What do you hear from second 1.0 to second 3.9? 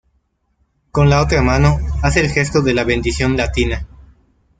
la otra mano, hace el gesto de la bendición latina.